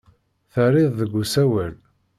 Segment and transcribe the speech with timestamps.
[0.53, 1.75] Terriḍ deg usawal.